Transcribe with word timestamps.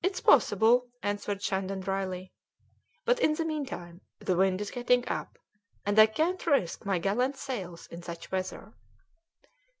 "It's 0.00 0.20
possible," 0.20 0.86
answered 1.02 1.42
Shandon 1.42 1.80
drily; 1.80 2.30
"but 3.04 3.18
in 3.18 3.34
the 3.34 3.44
meantime 3.44 4.00
the 4.20 4.36
wind 4.36 4.60
is 4.60 4.70
getting 4.70 5.02
up, 5.08 5.38
and 5.84 5.98
I 5.98 6.06
can't 6.06 6.46
risk 6.46 6.84
my 6.86 7.00
gallant 7.00 7.36
sails 7.36 7.88
in 7.88 8.00
such 8.00 8.30
weather." 8.30 8.74